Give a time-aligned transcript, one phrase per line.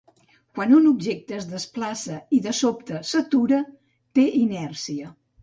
[0.59, 3.61] Quan un objecte es desplaça i, de sobte, s'atura,
[4.19, 5.15] té inèrcia.